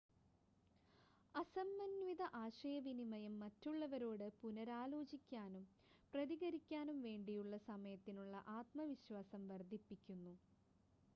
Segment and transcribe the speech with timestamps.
[1.35, 5.65] അസമന്വിത ആശയവിനിമയം മറ്റുള്ളവരോട് പുനരാലോചിക്കാനും
[6.13, 10.35] പ്രതികരിക്കാനും വേണ്ടിയുള്ള സമയത്തിനുള്ള ആത്മവിശ്വാസം വർദ്ധിപ്പിക്കുന്നു